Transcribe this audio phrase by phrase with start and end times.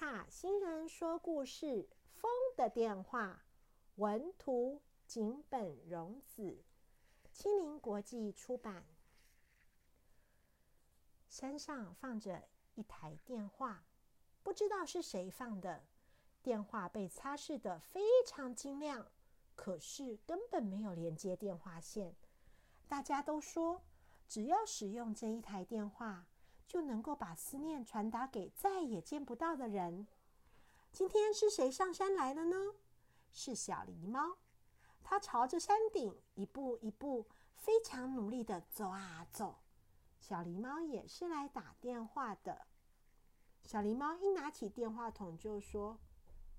[0.00, 1.66] 塔星人说故事
[2.14, 3.42] 《风的电话》，
[4.00, 6.62] 文图井本荣子，
[7.32, 8.86] 青林国际出版。
[11.28, 12.44] 山上放着
[12.76, 13.82] 一台电话，
[14.44, 15.84] 不知道是谁放的。
[16.44, 19.10] 电话被擦拭的非常晶亮，
[19.56, 22.14] 可是根本没有连接电话线。
[22.86, 23.82] 大家都说，
[24.28, 26.28] 只要使用这一台电话。
[26.68, 30.06] 就能够把思念传达给再也见不到的人。
[30.92, 32.74] 今天是谁上山来了呢？
[33.32, 34.36] 是小狸猫。
[35.02, 37.26] 它朝着山顶一步一步
[37.56, 39.56] 非常努力的走啊走。
[40.20, 42.66] 小狸猫也是来打电话的。
[43.64, 45.98] 小狸猫一拿起电话筒就说：“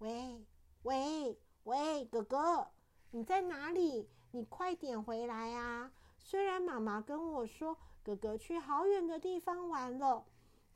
[0.00, 0.44] 喂
[0.82, 2.70] 喂喂，哥哥，
[3.10, 4.10] 你在哪里？
[4.32, 5.90] 你快点回来啊！
[6.18, 10.26] 虽然妈妈跟我说。”哥哥去好远的地方玩了，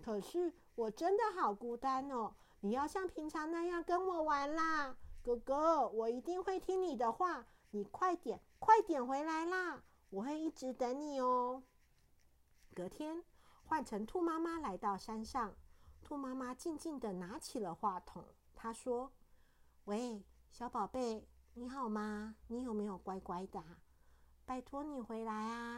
[0.03, 2.33] 可是我真的好孤单哦！
[2.61, 7.45] 你要像平常那样跟我玩啦，哥哥，我一定会听你的话。
[7.71, 9.85] 你快点，快点回来啦！
[10.09, 11.63] 我会一直等你哦。
[12.75, 13.23] 隔天，
[13.65, 15.55] 换成兔妈妈来到山上，
[16.03, 19.13] 兔妈妈静静的拿起了话筒，她说
[19.85, 22.37] ：“喂，小宝贝，你好吗？
[22.47, 23.63] 你有没有乖乖的？
[24.47, 25.78] 拜托你回来啊！”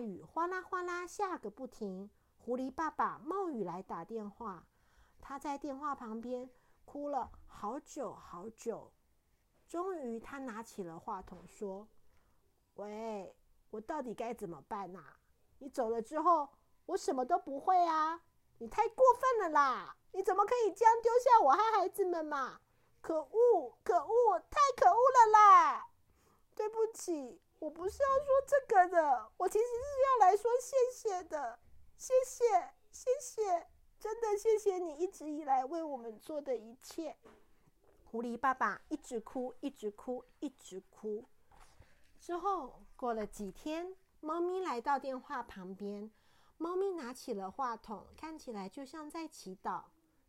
[0.00, 4.66] 雨哗啦哗啦下个不停，狐狸爸爸冒雨来打电话，
[5.20, 6.50] 他在电话旁边
[6.84, 8.92] 哭了好久好久。
[9.68, 11.86] 终于，他拿起了话筒说
[12.74, 13.36] ：“喂，
[13.70, 15.16] 我到底该怎么办呐？
[15.58, 16.48] 你走了之后，
[16.86, 18.22] 我什么都不会啊！
[18.58, 19.96] 你太过分了啦！
[20.12, 22.60] 你怎么可以这样丢下我和孩子们嘛？
[23.00, 25.90] 可恶，可恶，太可恶了啦！
[26.54, 31.58] 对不起。”我不是要说这个的，我其实是要来说谢谢的，
[31.96, 37.16] 谢谢，谢谢，真的谢谢你一直以来为我们做的一切。
[38.10, 41.26] 狐狸爸爸一直哭，一直哭，一直哭。
[42.18, 46.10] 之后过了几天，猫咪来到电话旁边，
[46.56, 49.82] 猫咪拿起了话筒，看起来就像在祈祷。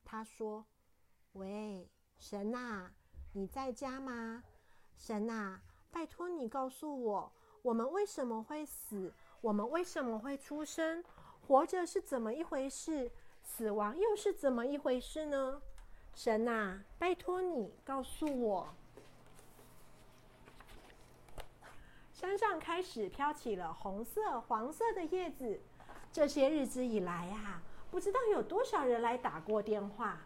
[0.03, 0.65] 他说
[1.33, 2.91] ：“喂，神呐，
[3.31, 4.43] 你在家吗？
[4.97, 5.61] 神呐。”
[5.91, 7.31] 拜托你告诉我，
[7.61, 9.13] 我们为什么会死？
[9.41, 11.03] 我们为什么会出生？
[11.47, 13.11] 活着是怎么一回事？
[13.43, 15.61] 死亡又是怎么一回事呢？
[16.13, 18.69] 神啊，拜托你告诉我。
[22.13, 25.59] 山上开始飘起了红色、黄色的叶子。
[26.11, 30.21] 这些日子以来啊，不知道有多少人来打过电话。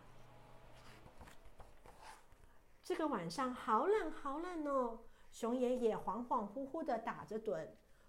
[2.84, 5.00] 这个晚上好冷，好冷哦。
[5.36, 7.68] 熊爷爷恍恍惚惚的打着盹，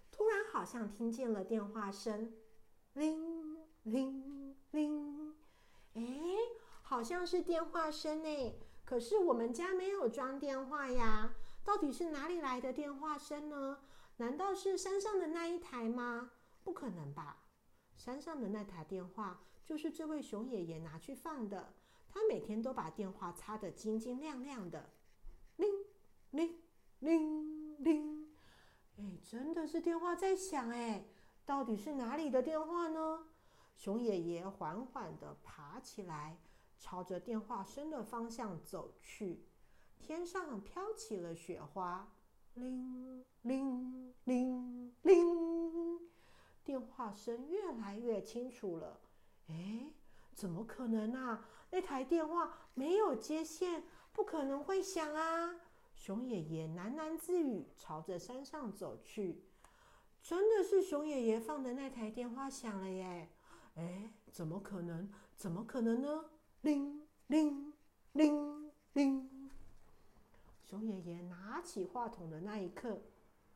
[0.09, 2.31] 突然好像听见了电话声，
[2.93, 5.35] 铃铃铃，
[5.95, 6.01] 哎，
[6.81, 8.55] 好像是电话声呢。
[8.85, 11.33] 可是我们家没有装电话呀，
[11.65, 13.79] 到底是哪里来的电话声呢？
[14.15, 16.31] 难道是山上的那一台吗？
[16.63, 17.43] 不可能吧，
[17.97, 21.73] 山上的那台电话就是这位熊爷爷拿去放的，
[22.07, 24.91] 他每天都把电话擦得晶晶亮亮的，
[25.57, 25.69] 铃
[26.31, 26.61] 铃。
[26.99, 28.27] 铃铃，
[28.97, 31.05] 哎，真的是电话在响哎！
[31.45, 33.27] 到底是哪里的电话呢？
[33.75, 36.37] 熊爷爷缓缓的爬起来，
[36.79, 39.45] 朝着电话声的方向走去。
[39.99, 42.11] 天上飘起了雪花，
[42.55, 45.99] 铃铃铃铃，
[46.63, 48.99] 电话声越来越清楚了。
[49.49, 49.91] 哎，
[50.33, 51.45] 怎么可能啊？
[51.69, 55.55] 那台电话没有接线，不可能会响啊！
[55.97, 59.43] 熊爷爷喃喃自语，朝着山上走去。
[60.21, 63.29] 真的是熊爷爷放的那台电话响了耶！
[63.75, 65.11] 哎，怎么可能？
[65.35, 66.25] 怎么可能呢？
[66.61, 67.73] 铃铃
[68.13, 69.49] 铃铃！
[70.63, 73.01] 熊爷爷拿起话筒的那一刻，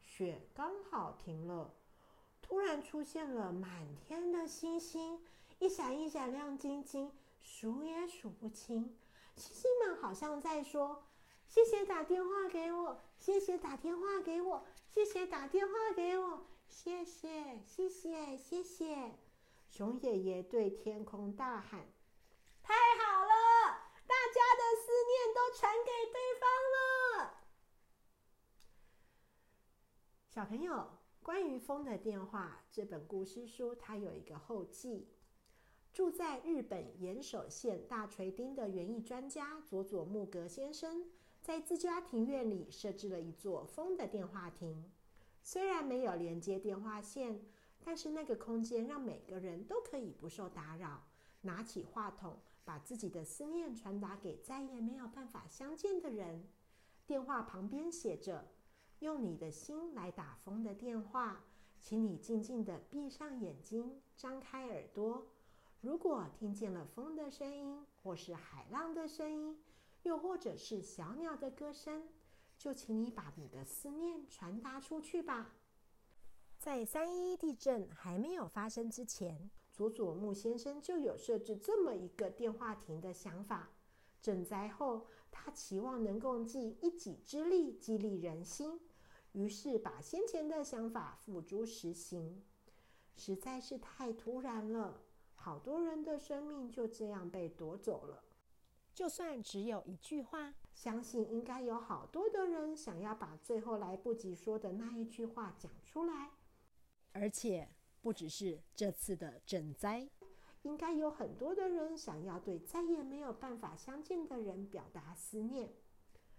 [0.01, 1.71] 雪刚好停了。
[2.41, 5.21] 突然出现了满天的星星，
[5.59, 7.11] 一闪一闪亮晶晶，
[7.41, 8.97] 数也数不清。
[9.37, 11.03] 星星们好像在说。
[11.51, 19.11] 谢谢打电话给我谢谢打电话给我谢谢打电话给我谢谢谢谢谢谢。
[19.69, 21.81] 熊爷爷对天空大喊
[22.63, 23.33] 太好了
[24.07, 27.43] 大家的思念都传给对方了。
[30.29, 35.09] 小朋友关于风的电话这本故事书它有一个后记。
[35.93, 44.91] 住在日本岩手县大垂町的园艺专家佐佐木格先生在自家庭院里设置了一座风的电话亭。
[45.41, 47.41] 虽然没有连接电话线，
[47.83, 51.03] 但是那个空间让每个人都可以不受打扰，
[51.41, 56.47] 拿起话筒，把自己的思念传达给再也没有办法相见的人。
[57.05, 58.47] 电话旁边写着。
[58.99, 61.43] 用你的心来打风的电话，
[61.79, 65.25] 请你静静地闭上眼睛，张开耳朵。
[65.81, 69.59] 如果听见了风的声音，或是海浪的声音，
[70.03, 72.09] 又或者是小鸟的歌声，
[72.57, 75.55] 就请你把你的思念传达出去吧。
[76.57, 83.69] 在三一地震还没有发生之前，佐佐木先生就有设置这么一个电话亭的想法。
[84.21, 88.79] 震灾后，他期望能够尽一己之力，激励人心。
[89.31, 92.43] 于是把先前的想法付诸实行，
[93.15, 95.01] 实在是太突然了，
[95.33, 98.23] 好多人的生命就这样被夺走了。
[98.93, 106.31] 就算只有一句话，相信应该有好多的人想要把最后来不及说的那一句话讲出来。
[107.13, 107.69] 而且
[108.01, 110.09] 不只是这次的赈灾，
[110.61, 115.71] 应该有很多的人想要对再也没有办法相见的人表达思念。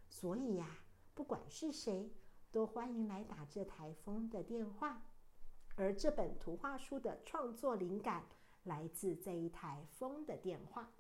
[0.09, 0.79] 所以呀，
[1.15, 2.11] 不管是谁。
[2.53, 5.03] 都欢迎来打这台风的电话，
[5.75, 8.27] 而这本图画书的创作灵感
[8.65, 10.93] 来自这一台风的电话。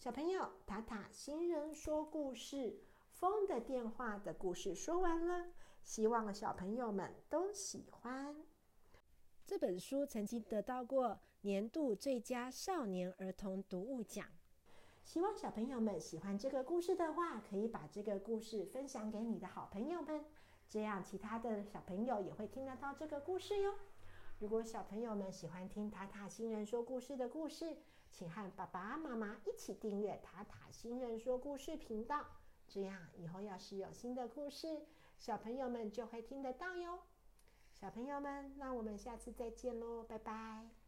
[0.00, 2.56] 小朋友，塔塔新人说故事
[3.10, 5.48] 《风的电话》的故事说完了，
[5.84, 8.34] 希望小朋友们都喜欢。
[9.46, 14.24] 这本书曾经得到过年度最佳少年儿童读物奖。
[15.04, 20.24] 希望小朋友们喜欢这个故事的话，可以把这个故事分享给你的好朋友们。
[20.66, 23.74] 这样，其他的小朋友也会听得到这个故事哟。
[24.40, 27.76] 如果小朋友们喜欢听塔塔星人说故事的故事，
[28.10, 32.24] 请和爸爸妈妈一起订阅塔塔星人说故事频道。
[32.66, 34.86] 这样以后要是有新的故事，
[35.18, 37.00] 小朋友们就会听得到哟。
[37.74, 40.79] 小朋友们，那我们下次再见喽，拜拜。